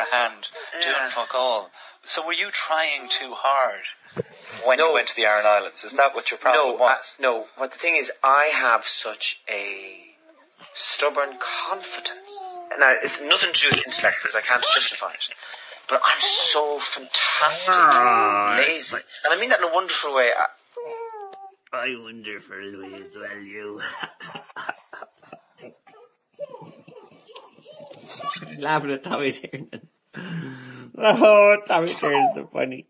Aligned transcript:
a 0.00 0.14
hand, 0.14 0.48
doing 0.82 0.94
Yeah. 0.96 1.08
fuck 1.10 1.34
all. 1.34 1.70
So 2.02 2.24
were 2.26 2.32
you 2.32 2.50
trying 2.50 3.08
too 3.08 3.34
hard 3.34 3.84
when 4.64 4.78
No. 4.78 4.88
you 4.88 4.94
went 4.94 5.08
to 5.08 5.16
the 5.16 5.26
Aran 5.26 5.46
Islands? 5.46 5.84
Is 5.84 5.92
that 5.92 6.14
what 6.14 6.30
your 6.30 6.38
problem 6.38 6.68
no, 6.70 6.74
was? 6.76 7.16
no. 7.20 7.48
What 7.56 7.72
the 7.72 7.78
thing 7.78 7.96
is, 7.96 8.10
I 8.22 8.44
have 8.46 8.86
such 8.86 9.40
a 9.48 10.16
stubborn 10.74 11.38
confidence. 11.38 12.32
Now, 12.78 12.92
it's 13.02 13.20
nothing 13.20 13.52
to 13.52 13.60
do 13.60 13.68
with 13.70 13.86
intellect 13.86 14.18
because 14.22 14.36
I 14.36 14.40
can't 14.40 14.62
justify 14.62 15.12
it. 15.12 15.28
But 15.88 16.00
I'm 16.04 16.20
so 16.20 16.78
fantastic, 16.78 17.74
Ah, 17.78 18.54
lazy, 18.56 18.96
and 19.24 19.34
I 19.34 19.36
mean 19.40 19.48
that 19.50 19.58
in 19.60 19.68
a 19.68 19.74
wonderful 19.74 20.14
way. 20.14 20.30
I, 20.36 20.46
I 21.72 21.96
wonder 22.00 22.40
for 22.40 22.62
Louis 22.62 23.06
as 23.08 23.14
well, 23.16 23.38
you. 23.40 23.80
Laughing 28.58 28.92
at 28.92 29.02
Tommy 29.02 29.32
Tiernan. 29.32 29.88
Oh, 31.02 31.56
Tommy 31.66 31.90
is 31.90 31.98
so 31.98 32.48
funny. 32.52 32.86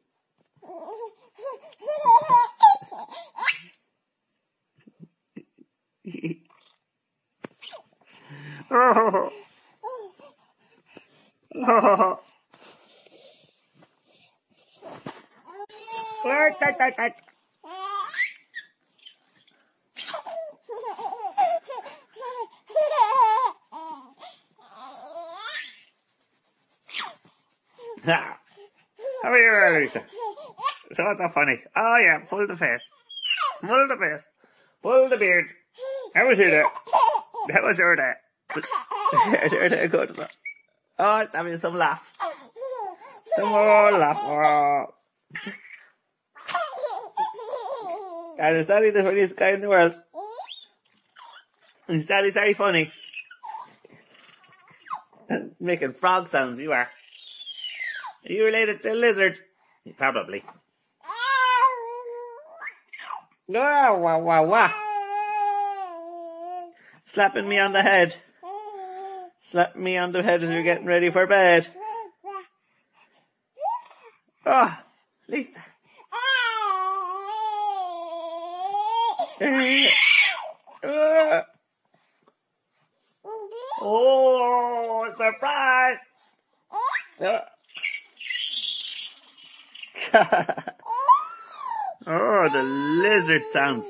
oh. 8.70 9.30
Oh. 11.54 12.20
Wait, 16.24 16.54
How 29.22 29.30
are 29.30 29.38
you, 29.38 29.80
Lisa? 29.80 30.02
So 30.94 31.04
what's 31.04 31.20
so 31.20 31.28
funny? 31.28 31.62
Oh 31.76 31.96
yeah, 31.98 32.18
pull 32.28 32.46
the 32.46 32.56
face. 32.56 32.88
Pull 33.60 33.88
the 33.88 33.96
face. 33.96 34.22
Pull 34.82 35.08
the 35.08 35.16
beard. 35.16 35.46
How 36.14 36.26
was 36.26 36.38
your 36.38 36.50
day? 36.50 36.64
How 37.52 37.66
was 37.66 37.78
your 37.78 37.96
day? 37.96 38.12
your 39.52 39.68
day 39.68 39.86
good. 39.86 40.16
Oh, 40.98 41.18
it's 41.18 41.34
having 41.34 41.56
some 41.56 41.76
laugh. 41.76 42.12
Some 43.36 43.48
more 43.48 43.92
laugh. 43.92 44.18
Oh. 44.20 44.86
And 48.40 48.56
is 48.56 48.64
Daddy 48.64 48.88
the 48.88 49.02
funniest 49.02 49.36
guy 49.36 49.50
in 49.50 49.60
the 49.60 49.68
world? 49.68 49.94
Is 51.88 52.06
Daddy 52.06 52.30
very 52.30 52.54
funny? 52.54 52.90
Making 55.60 55.92
frog 55.92 56.26
sounds, 56.26 56.58
you 56.58 56.72
are. 56.72 56.88
Are 58.30 58.32
you 58.32 58.44
related 58.44 58.80
to 58.82 58.92
a 58.92 58.94
lizard? 58.94 59.40
Probably. 59.98 60.44
Wah, 63.48 63.96
wah, 63.96 64.18
wah, 64.18 64.42
wah. 64.42 64.72
Slapping 67.02 67.48
me 67.48 67.58
on 67.58 67.72
the 67.72 67.82
head. 67.82 68.14
Slapping 69.40 69.82
me 69.82 69.96
on 69.96 70.12
the 70.12 70.22
head 70.22 70.44
as 70.44 70.50
you're 70.50 70.62
getting 70.62 70.86
ready 70.86 71.10
for 71.10 71.26
bed. 71.26 71.66
Oh, 74.46 74.78
Lisa. 75.26 75.60
Oh, 83.82 85.10
surprise! 85.16 85.96
Oh. 87.22 87.40
Oh, 92.06 92.48
the 92.50 92.62
lizard 92.62 93.42
sounds. 93.52 93.86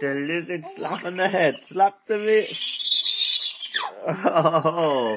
The 0.00 0.14
lizard 0.14 0.64
slapping 0.64 1.16
the 1.16 1.28
head. 1.28 1.58
Slap 1.62 2.04
the 2.06 2.18
lid. 2.18 2.56
Oh. 4.08 5.16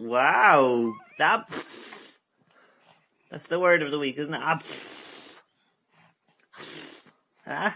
Wow. 0.00 0.94
That. 1.18 1.48
That's 3.30 3.46
the 3.46 3.60
word 3.60 3.82
of 3.82 3.90
the 3.90 3.98
week, 3.98 4.16
isn't 4.18 4.34
it? 4.34 4.40
Ah, 4.42 4.58
Huh? 7.46 7.70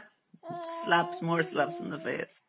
Slaps, 0.85 1.23
more 1.23 1.43
slaps 1.43 1.79
in 1.81 1.91
the 1.91 1.99
face. 1.99 2.43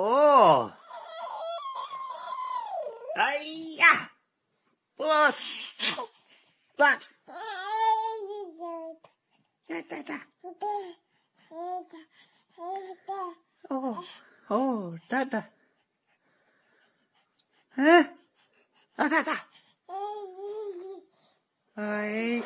Oh. 0.00 0.70
Hiya! 3.18 3.94
Oh, 4.94 5.30
slaps. 5.34 7.18
Da, 9.66 9.82
da, 9.90 9.98
da. 10.06 10.18
Oh, 13.70 13.98
oh, 14.50 14.94
da, 15.10 15.24
da. 15.24 15.42
Huh? 17.74 18.04
Ah, 18.98 19.08
da, 19.08 19.22
da. 19.22 19.36
Ay. 21.74 22.42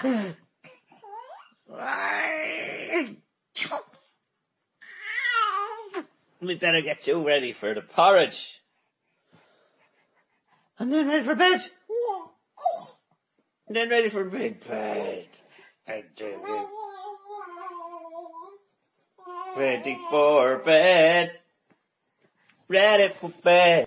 Ay. 0.00 0.36
We 6.40 6.54
better 6.54 6.82
get 6.82 7.06
you 7.06 7.26
ready 7.26 7.52
for 7.52 7.74
the 7.74 7.80
porridge. 7.80 8.60
And 10.78 10.92
then 10.92 11.08
ready 11.08 11.24
for 11.24 11.34
bed. 11.34 11.60
And 13.66 13.76
then 13.76 13.88
ready 13.88 14.08
for 14.08 14.24
big 14.24 14.66
bed. 14.66 15.26
And 15.86 16.04
then 16.16 16.38
ready 19.56 19.98
for 20.10 20.58
bed. 20.58 21.38
Ready 22.68 23.08
for 23.08 23.30
bed. 23.30 23.84